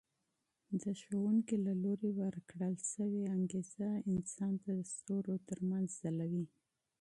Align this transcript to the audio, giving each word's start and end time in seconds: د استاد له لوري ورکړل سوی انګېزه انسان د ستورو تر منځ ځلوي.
د 0.79 0.81
استاد 0.89 1.57
له 1.65 1.73
لوري 1.83 2.11
ورکړل 2.21 2.75
سوی 2.93 3.23
انګېزه 3.35 3.89
انسان 4.11 4.53
د 4.65 4.67
ستورو 4.93 5.35
تر 5.49 5.59
منځ 5.69 5.87
ځلوي. 6.01 6.45